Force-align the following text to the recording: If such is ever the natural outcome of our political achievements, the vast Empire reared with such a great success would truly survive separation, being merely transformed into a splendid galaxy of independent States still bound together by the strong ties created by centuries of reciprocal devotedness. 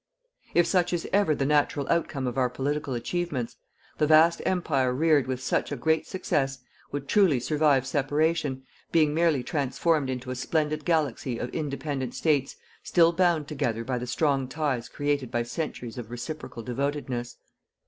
If 0.55 0.65
such 0.65 0.93
is 0.93 1.07
ever 1.13 1.35
the 1.35 1.45
natural 1.45 1.85
outcome 1.89 2.25
of 2.25 2.35
our 2.35 2.49
political 2.49 2.95
achievements, 2.95 3.57
the 3.99 4.07
vast 4.07 4.41
Empire 4.47 4.91
reared 4.95 5.27
with 5.27 5.43
such 5.43 5.71
a 5.71 5.75
great 5.75 6.07
success 6.07 6.57
would 6.91 7.07
truly 7.07 7.39
survive 7.39 7.85
separation, 7.85 8.63
being 8.91 9.13
merely 9.13 9.43
transformed 9.43 10.09
into 10.09 10.31
a 10.31 10.35
splendid 10.35 10.85
galaxy 10.85 11.37
of 11.37 11.51
independent 11.53 12.15
States 12.15 12.55
still 12.81 13.13
bound 13.13 13.47
together 13.47 13.83
by 13.83 13.99
the 13.99 14.07
strong 14.07 14.47
ties 14.47 14.89
created 14.89 15.29
by 15.29 15.43
centuries 15.43 15.99
of 15.99 16.09
reciprocal 16.09 16.63
devotedness. 16.63 17.37